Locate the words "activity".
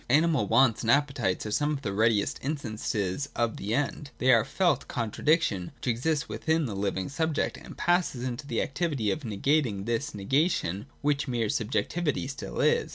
8.63-9.11